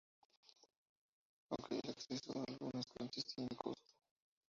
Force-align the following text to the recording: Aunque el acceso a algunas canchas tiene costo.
Aunque 1.51 1.75
el 1.75 1.91
acceso 1.91 2.31
a 2.39 2.43
algunas 2.51 2.87
canchas 2.97 3.23
tiene 3.25 3.55
costo. 3.55 3.93